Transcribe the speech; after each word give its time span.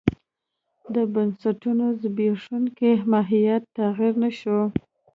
د 0.93 0.95
بنسټونو 1.13 1.85
زبېښونکی 2.01 2.91
ماهیت 3.11 3.63
تغیر 3.77 4.13
نه 4.23 4.29
شو. 4.39 4.59